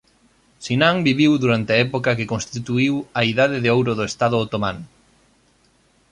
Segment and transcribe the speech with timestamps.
[0.65, 4.77] Sinan viviu durante a época que constituíu a idade de ouro do Estado otomán.